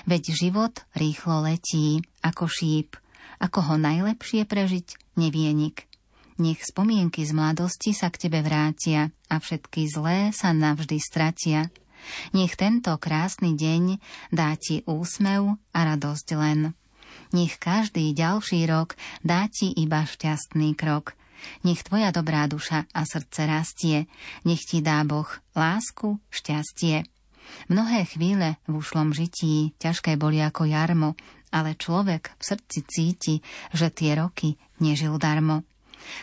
[0.06, 2.94] Veď život rýchlo letí, ako šíp,
[3.42, 5.90] ako ho najlepšie prežiť, nevie nik.
[6.36, 11.72] Nech spomienky z mladosti sa k tebe vrátia a všetky zlé sa navždy stratia.
[12.36, 13.96] Nech tento krásny deň
[14.36, 16.76] dá ti úsmev a radosť len.
[17.32, 21.16] Nech každý ďalší rok dá ti iba šťastný krok.
[21.64, 23.98] Nech tvoja dobrá duša a srdce rastie,
[24.44, 27.08] nech ti dá Boh lásku, šťastie.
[27.72, 31.16] Mnohé chvíle v ušlom žití ťažké boli ako jarmo,
[31.48, 33.34] ale človek v srdci cíti,
[33.72, 35.64] že tie roky nežil darmo.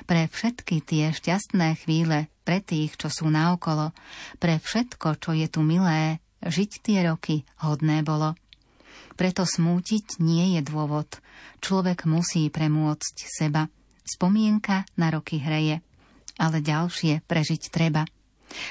[0.05, 3.95] Pre všetky tie šťastné chvíle, pre tých, čo sú naokolo,
[4.38, 8.36] pre všetko, čo je tu milé, žiť tie roky hodné bolo.
[9.13, 11.07] Preto smútiť nie je dôvod.
[11.61, 13.69] Človek musí premôcť seba.
[14.03, 15.79] Spomienka na roky hreje,
[16.41, 18.03] ale ďalšie prežiť treba.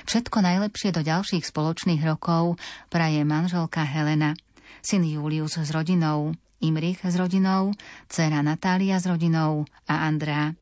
[0.07, 2.61] Všetko najlepšie do ďalších spoločných rokov
[2.93, 4.37] praje manželka Helena,
[4.85, 7.75] syn Julius s rodinou, Imrich s rodinou,
[8.07, 10.55] dcera Natália s rodinou a Andrá.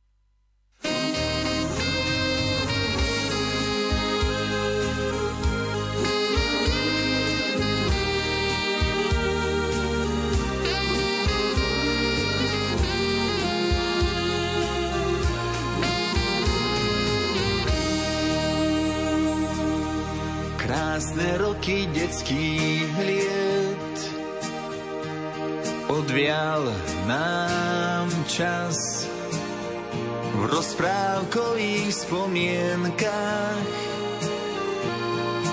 [21.39, 23.97] Roky detských liet.
[25.91, 26.73] Odvial
[27.07, 29.11] nám čas
[30.41, 33.61] v rozprávkových spomienkách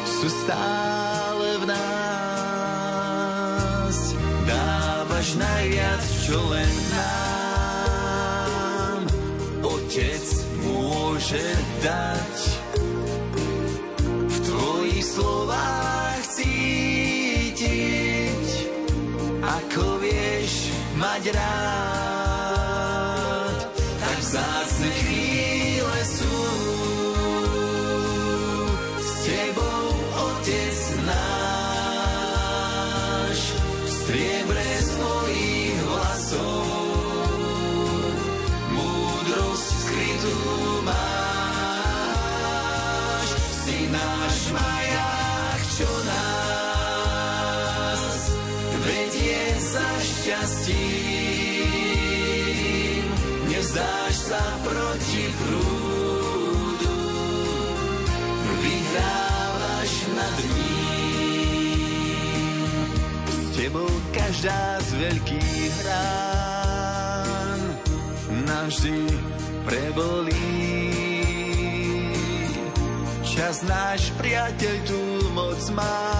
[0.07, 2.95] sú stále v nás.
[4.47, 9.03] Dávaš najviac, čo len nám
[9.67, 10.23] otec
[10.63, 11.43] môže
[11.83, 12.36] dať
[21.31, 22.16] rád,
[64.27, 67.59] každá z veľkých rán
[68.43, 69.07] navždy
[69.63, 70.51] prebolí.
[73.23, 74.99] Čas náš priateľ tu
[75.31, 76.11] moc má,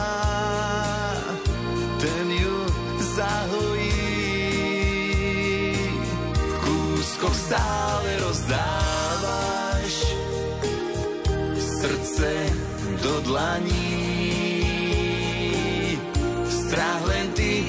[2.00, 2.58] ten ju
[3.12, 4.00] zahojí.
[6.32, 9.96] V kúskoch stále rozdávaš
[11.60, 12.32] srdce
[13.04, 14.00] do dlaní.
[16.48, 17.68] Strach len ty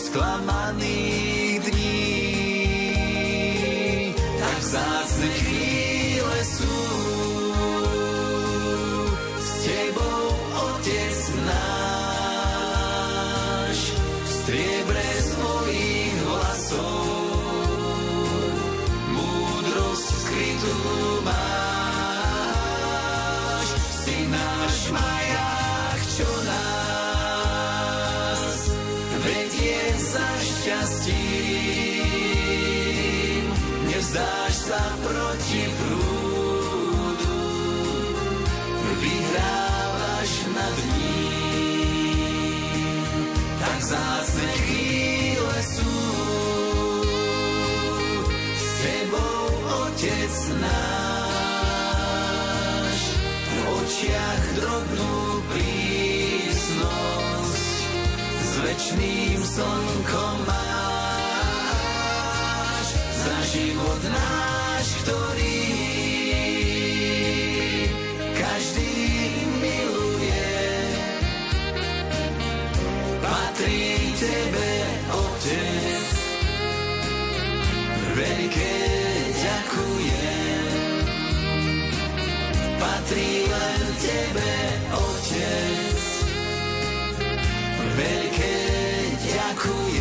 [0.00, 2.00] sklamaných dní.
[4.40, 5.09] Tak vzácne
[34.10, 37.46] Nevzdáš sa proti prúdu,
[38.98, 41.46] vyhrávaš nad ním.
[43.62, 45.94] Tak zácne chvíle sú
[48.50, 49.46] s tebou,
[49.86, 51.78] Otec náš.
[53.30, 56.82] V očiach drobnú prísnosť
[58.26, 60.69] s večným slnkom máš.
[63.50, 65.58] Život náš, ktorý
[68.38, 68.94] každý
[69.58, 70.54] miluje.
[73.18, 74.70] Patrí tebe,
[75.10, 76.14] Otec,
[78.14, 78.74] veľké
[79.34, 80.70] ďakujem.
[82.78, 84.52] Patrí len tebe,
[84.94, 85.98] Otec,
[87.98, 88.54] veľké
[89.26, 89.99] ďakujem.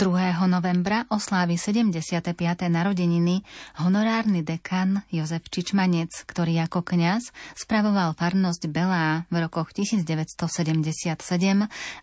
[0.00, 0.48] 2.
[0.48, 2.32] novembra oslávi 75.
[2.72, 3.44] narodeniny
[3.84, 11.20] honorárny dekan Jozef Čičmanec, ktorý ako kňaz spravoval farnosť Belá v rokoch 1977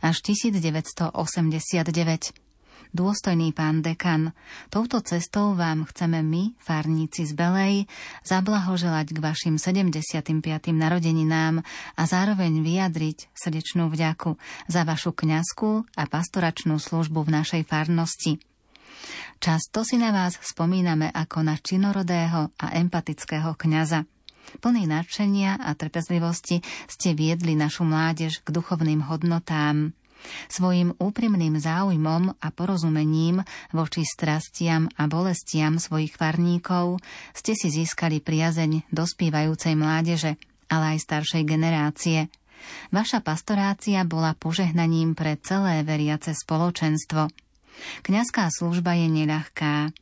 [0.06, 2.47] až 1989.
[2.96, 4.32] Dôstojný pán dekan,
[4.72, 7.76] touto cestou vám chceme my, farníci z Belej,
[8.24, 10.32] zablahoželať k vašim 75.
[10.72, 11.68] narodeninám
[12.00, 14.40] a zároveň vyjadriť srdečnú vďaku
[14.72, 18.40] za vašu kňazskú a pastoračnú službu v našej farnosti.
[19.38, 24.08] Často si na vás spomíname ako na činorodého a empatického kňaza.
[24.64, 29.92] Plný nadšenia a trpezlivosti ste viedli našu mládež k duchovným hodnotám.
[30.48, 37.00] Svojim úprimným záujmom a porozumením voči strastiam a bolestiam svojich farníkov
[37.36, 40.36] ste si získali priazeň dospívajúcej mládeže,
[40.68, 42.20] ale aj staršej generácie.
[42.90, 47.30] Vaša pastorácia bola požehnaním pre celé veriace spoločenstvo.
[48.04, 49.94] Kňazská služba je neľahká,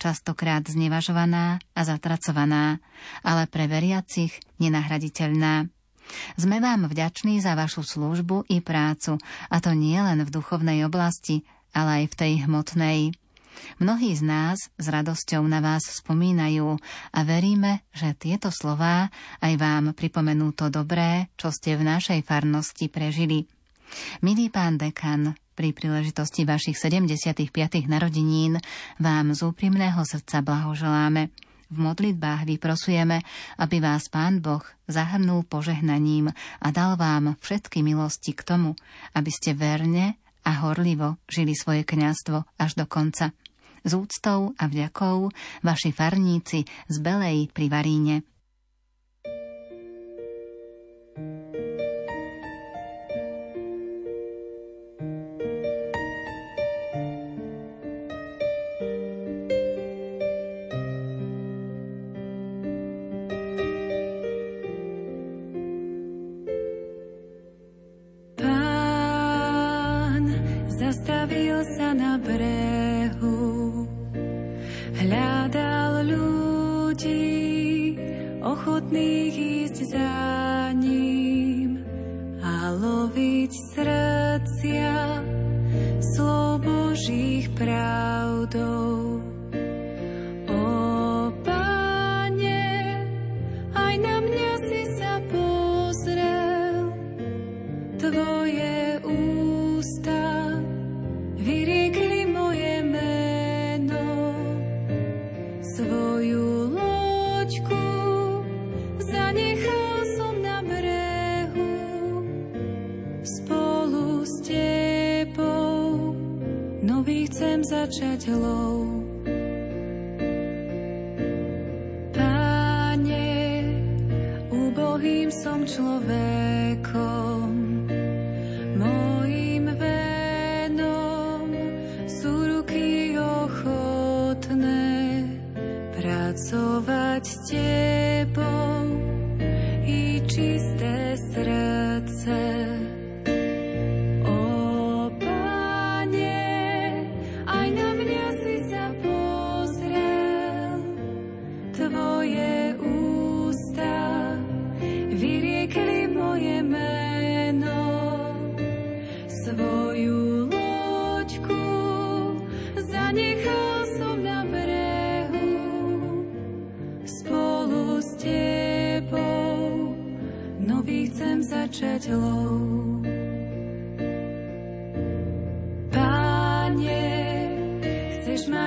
[0.00, 2.82] častokrát znevažovaná a zatracovaná,
[3.22, 5.70] ale pre veriacich nenahraditeľná.
[6.34, 11.42] Sme vám vďační za vašu službu i prácu, a to nie len v duchovnej oblasti,
[11.74, 12.98] ale aj v tej hmotnej.
[13.76, 16.80] Mnohí z nás s radosťou na vás spomínajú
[17.12, 19.12] a veríme, že tieto slová
[19.44, 23.44] aj vám pripomenú to dobré, čo ste v našej farnosti prežili.
[24.22, 27.52] Milý pán dekan, pri príležitosti vašich 75.
[27.84, 28.56] narodenín
[28.96, 31.49] vám z úprimného srdca blahoželáme.
[31.70, 33.22] V modlitbách vyprosujeme,
[33.62, 38.74] aby vás Pán Boh zahrnul požehnaním a dal vám všetky milosti k tomu,
[39.14, 43.30] aby ste verne a horlivo žili svoje kňazstvo až do konca.
[43.80, 45.30] S úctou a vďakou
[45.64, 48.29] vaši farníci z Belej pri Varíne.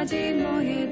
[0.04, 0.83] nádeje mojej.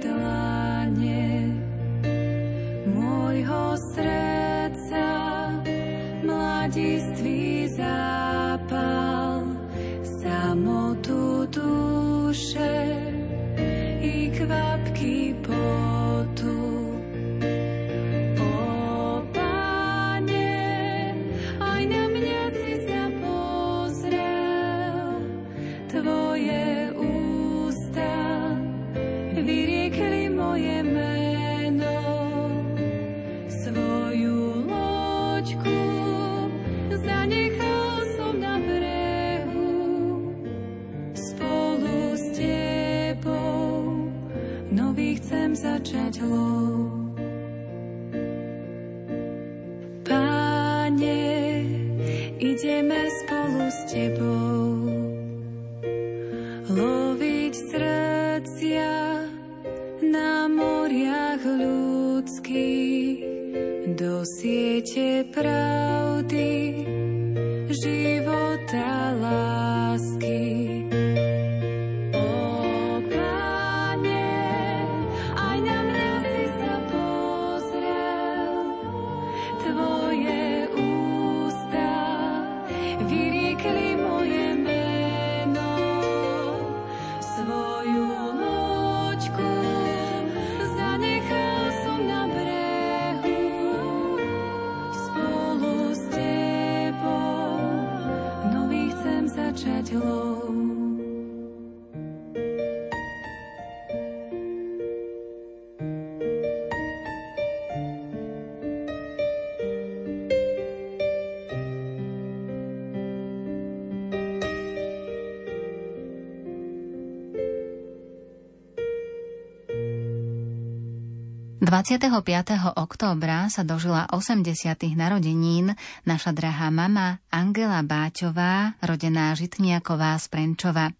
[121.81, 122.77] 25.
[122.77, 124.53] októbra sa dožila 80.
[124.93, 125.73] narodenín
[126.05, 130.93] naša drahá mama Angela Báťová, rodená Žitniaková z Prenčova.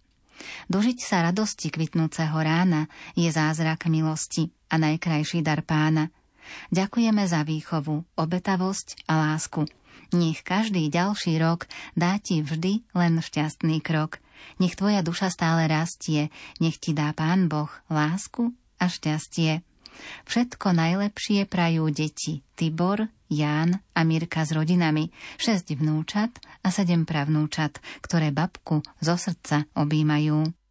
[0.66, 6.10] Dožiť sa radosti kvitnúceho rána je zázrak milosti a najkrajší dar pána.
[6.74, 9.70] Ďakujeme za výchovu, obetavosť a lásku.
[10.10, 14.18] Nech každý ďalší rok dá ti vždy len šťastný krok.
[14.58, 18.50] Nech tvoja duša stále rastie, nech ti dá Pán Boh lásku
[18.82, 19.62] a šťastie.
[20.28, 25.08] Všetko najlepšie prajú deti Tibor, Ján a Mirka s rodinami,
[25.40, 30.61] šesť vnúčat a sedem pravnúčat, ktoré babku zo srdca objímajú.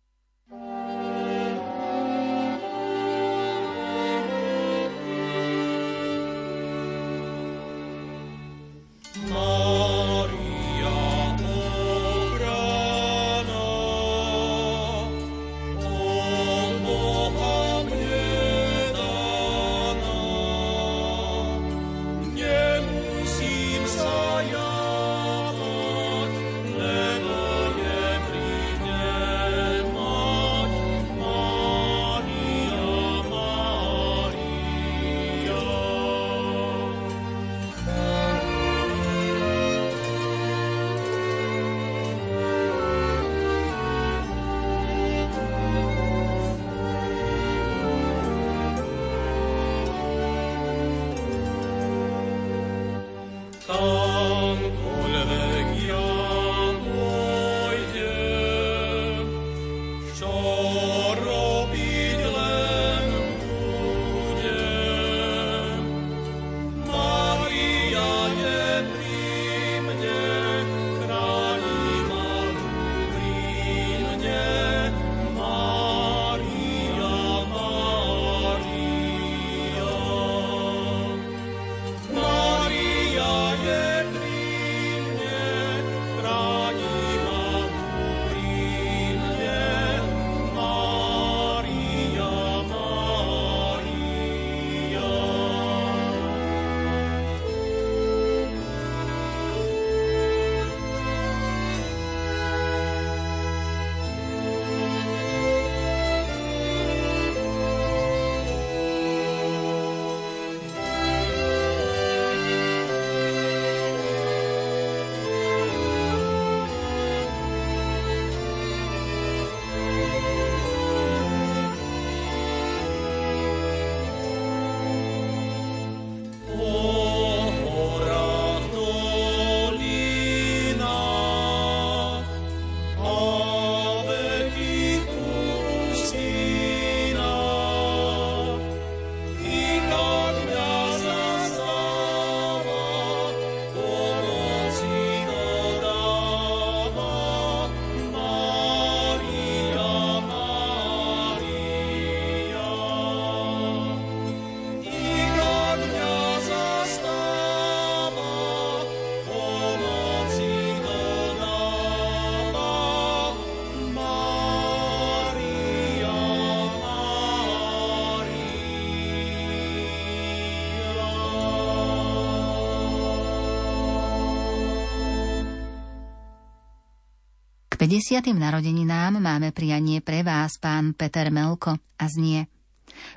[177.92, 182.48] Desiatým narodeninám máme prianie pre vás, pán Peter Melko, a znie.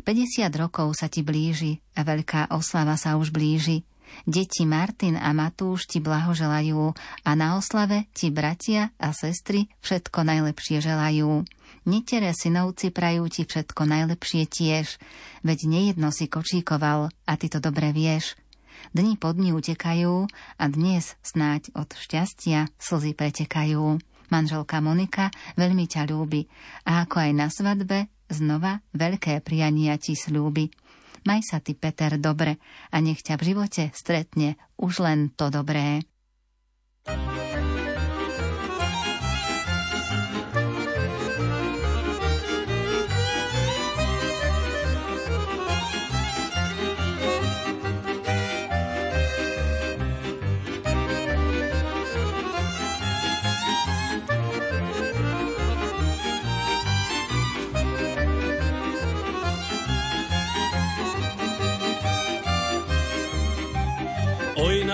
[0.03, 3.87] 50 rokov sa ti blíži a veľká oslava sa už blíži.
[4.27, 6.91] Deti Martin a Matúš ti blahoželajú
[7.23, 11.47] a na oslave ti bratia a sestry všetko najlepšie želajú.
[11.87, 14.99] Netere synovci prajú ti všetko najlepšie tiež,
[15.47, 18.35] veď nejedno si kočíkoval a ty to dobre vieš.
[18.91, 20.27] Dni po dni utekajú
[20.59, 24.14] a dnes snáď od šťastia slzy pretekajú.
[24.35, 26.43] Manželka Monika veľmi ťa ľúbi
[26.91, 30.75] a ako aj na svadbe znova veľké priania ti slúbi.
[31.23, 32.59] Maj sa ty, Peter, dobre
[32.91, 36.03] a nech ťa v živote stretne už len to dobré.
[37.05, 37.94] thank you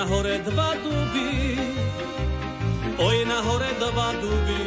[0.00, 1.60] na hore dva duby,
[2.96, 4.64] oj na hore dva duby.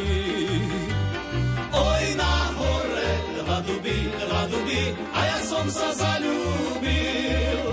[1.74, 3.10] Oj na hore
[3.42, 7.66] dva duby, dva duby, a ja som sa zalúbil.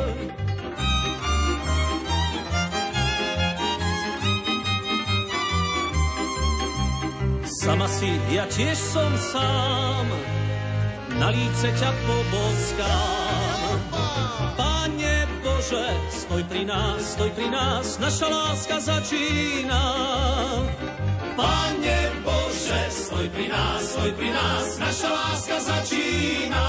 [7.45, 10.07] Sama si, ja tiež som sám,
[11.21, 13.60] na líce ťa poboskám.
[15.71, 19.83] Bože, stoj pri nás, stoj pri nás, naša láska začína.
[21.39, 26.67] Pane Bože, stoj pri nás, stoj pri nás, naša láska začína.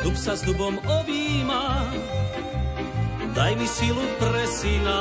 [0.00, 1.92] Dub sa s dubom objíma,
[3.34, 5.00] daj mi silu pre syna.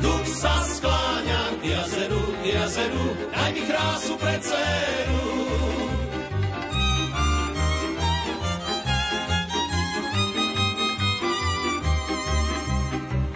[0.00, 5.28] Duch sa skláňa k jazeru, k jazeru, daj mi krásu pre dceru.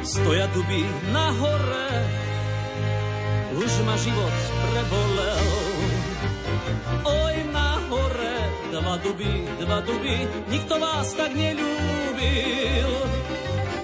[0.04, 1.90] Stoja duby na hore,
[3.58, 5.63] už ma život prebolel.
[8.74, 12.90] Dva duby, dva duby, nikto vás tak nelúbil.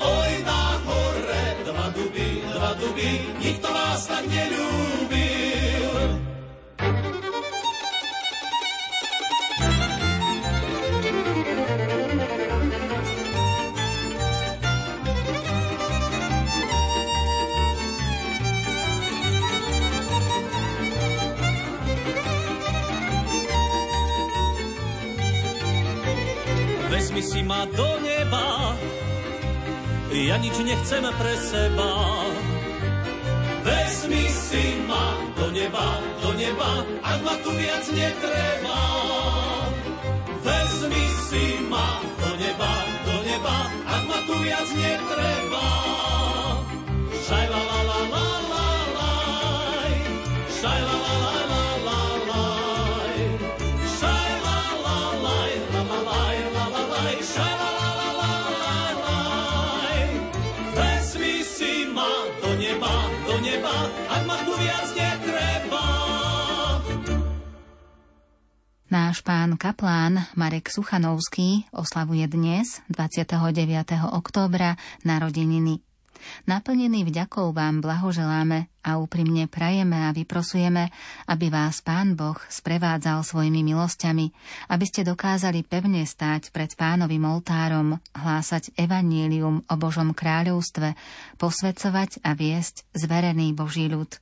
[0.03, 5.30] Oj, na hore, dva duby, dva duby, nikto vás tak nelúbil.
[27.51, 28.79] Ma do neba,
[30.15, 31.91] ja nič nechcem pre seba.
[33.67, 35.87] Vezmi si ma do neba,
[36.23, 36.71] do neba,
[37.03, 38.79] ak ma tu viac netreba.
[40.47, 42.73] Vezmi si ma do neba,
[43.07, 43.57] do neba,
[43.99, 45.67] ak ma tu viac netreba.
[47.27, 48.30] Šaj la la la la
[64.07, 65.85] ak ma tu viac netreba.
[68.91, 73.35] Náš pán kaplán Marek Suchanovský oslavuje dnes, 29.
[74.15, 75.83] októbra, narodeniny.
[76.47, 80.89] Naplnený vďakou vám blahoželáme a úprimne prajeme a vyprosujeme,
[81.29, 84.27] aby vás Pán Boh sprevádzal svojimi milosťami,
[84.73, 90.97] aby ste dokázali pevne stáť pred pánovým oltárom, hlásať evanílium o Božom kráľovstve,
[91.37, 94.17] posvedcovať a viesť zverený Boží ľud.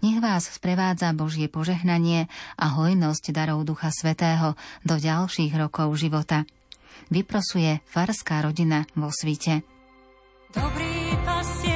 [0.00, 6.48] Nech vás sprevádza Božie požehnanie a hojnosť darov Ducha Svetého do ďalších rokov života.
[7.12, 9.62] Vyprosuje farská rodina vo svite.
[10.56, 11.75] Dobrý pastier,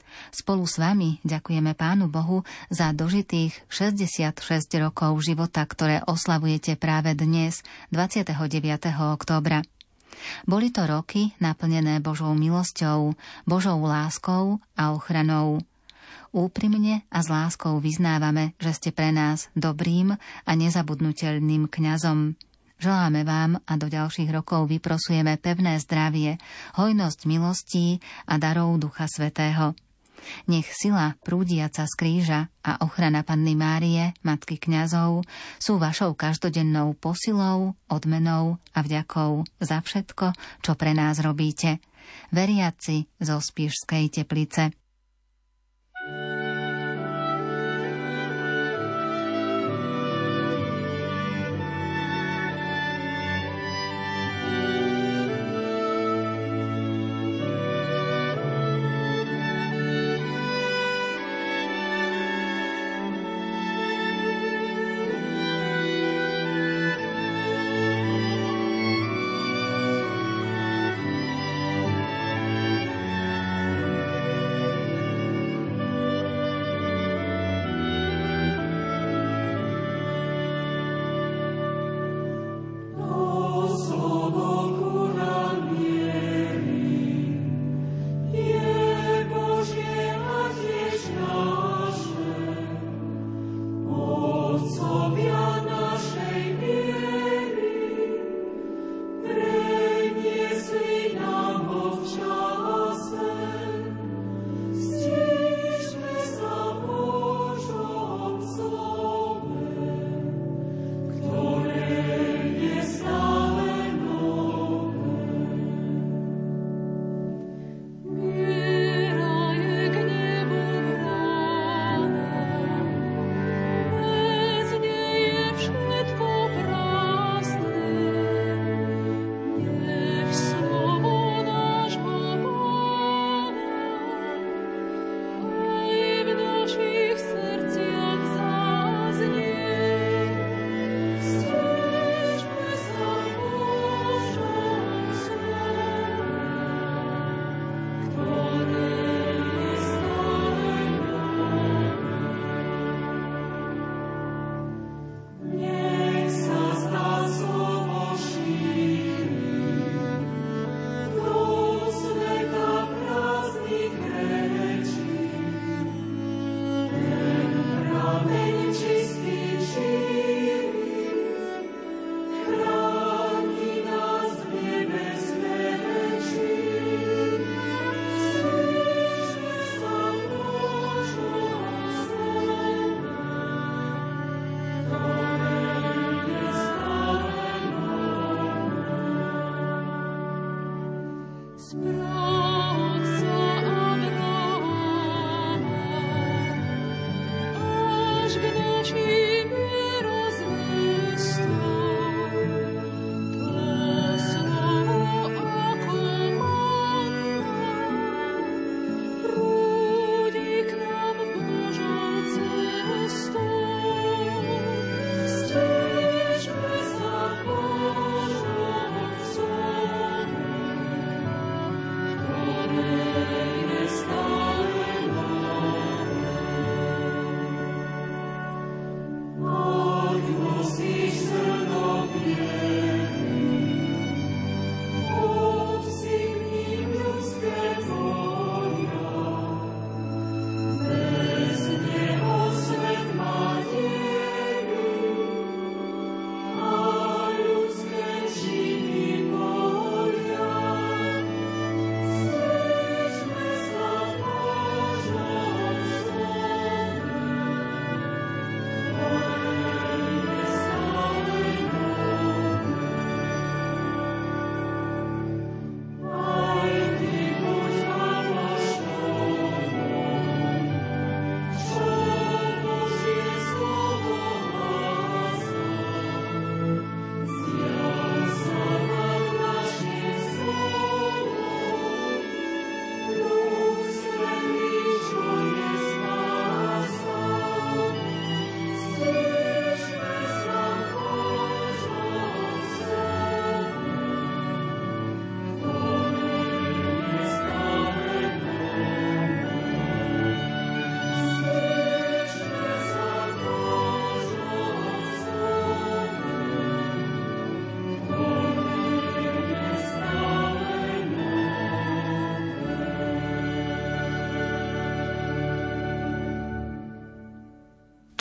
[0.29, 4.37] Spolu s vami ďakujeme Pánu Bohu za dožitých 66
[4.77, 8.37] rokov života, ktoré oslavujete práve dnes, 29.
[9.17, 9.65] októbra.
[10.45, 13.17] Boli to roky naplnené Božou milosťou,
[13.49, 15.63] Božou láskou a ochranou.
[16.31, 20.15] Úprimne a s láskou vyznávame, že ste pre nás dobrým
[20.47, 22.39] a nezabudnutelným kňazom.
[22.81, 26.39] Želáme vám a do ďalších rokov vyprosujeme pevné zdravie,
[26.79, 29.77] hojnosť milostí a darov Ducha Svetého.
[30.49, 35.25] Nech sila prúdiaca z kríža a ochrana Panny Márie, Matky kňazov,
[35.57, 41.81] sú vašou každodennou posilou, odmenou a vďakou za všetko, čo pre nás robíte.
[42.33, 44.75] Veriaci zo Spišskej teplice.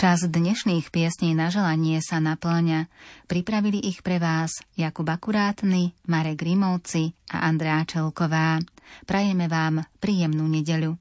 [0.00, 2.88] Čas dnešných piesní na želanie sa naplňa.
[3.28, 8.64] Pripravili ich pre vás Jakub Akurátny, Marek Grimovci a Andrá Čelková.
[9.04, 10.96] Prajeme vám príjemnú nedeľu.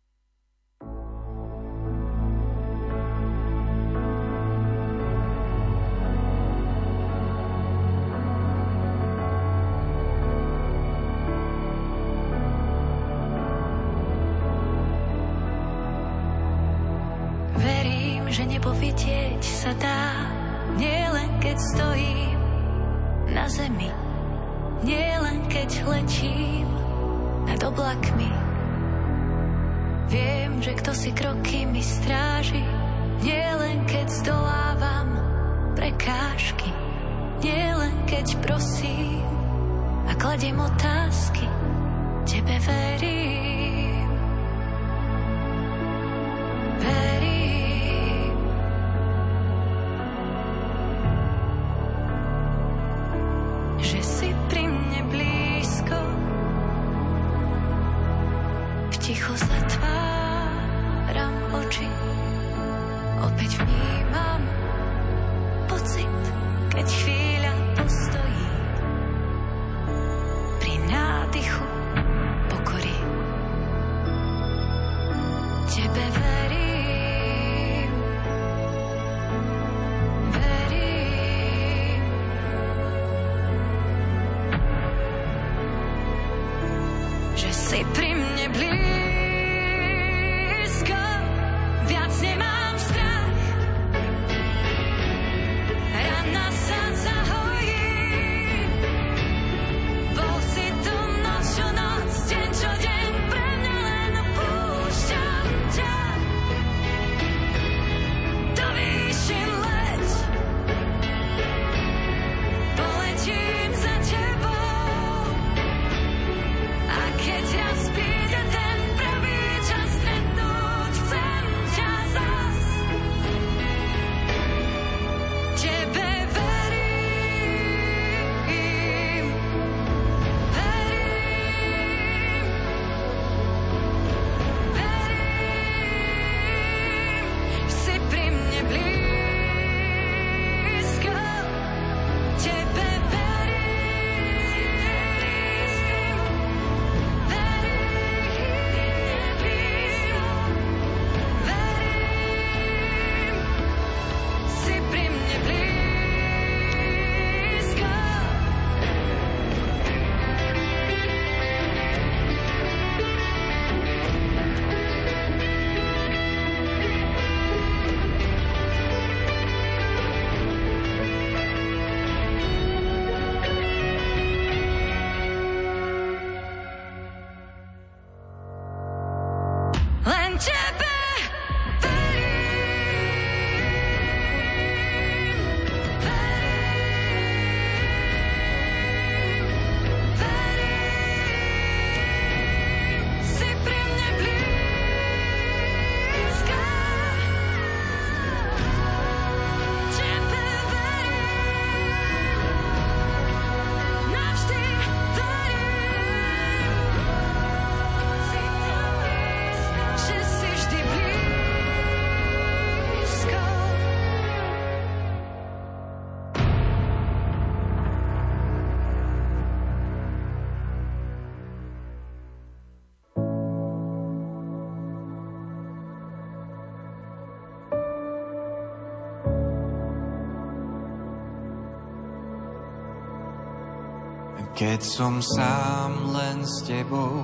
[234.59, 237.23] Keď som sám len s tebou,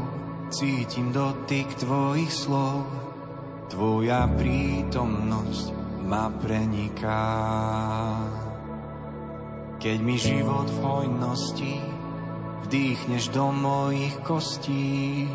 [0.55, 2.87] cítim dotyk tvojich slov,
[3.67, 7.27] tvoja prítomnosť ma preniká.
[9.83, 11.75] Keď mi život v hojnosti
[12.71, 15.27] vdýchneš do mojich kostí,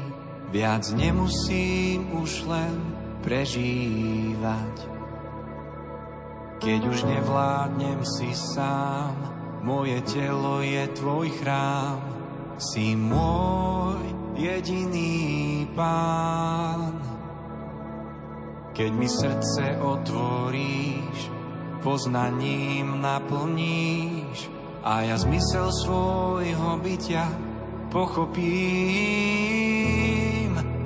[0.57, 2.81] viac nemusím už len
[3.21, 4.77] prežívať.
[6.65, 12.01] Keď už nevládnem si sám, moje telo je tvoj chrám,
[12.61, 14.01] si môj
[14.37, 16.97] jediný pán.
[18.73, 21.19] Keď mi srdce otvoríš,
[21.85, 24.49] poznaním naplníš
[24.85, 27.29] a ja zmysel svojho bytia
[27.93, 28.41] pochopím.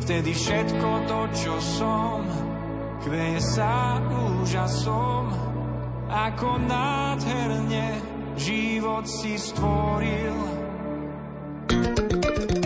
[0.03, 2.23] Vtedy všetko to, čo som,
[3.07, 5.31] kveje sa úžasom,
[6.11, 10.36] ako nádherne život si stvoril.
[11.69, 12.64] thank you